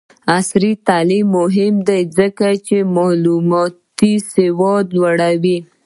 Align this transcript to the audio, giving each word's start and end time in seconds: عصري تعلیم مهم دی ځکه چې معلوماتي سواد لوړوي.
عصري 0.37 0.71
تعلیم 0.87 1.25
مهم 1.37 1.75
دی 1.87 2.01
ځکه 2.17 2.47
چې 2.67 2.77
معلوماتي 2.95 4.13
سواد 4.33 4.85
لوړوي. 4.97 5.57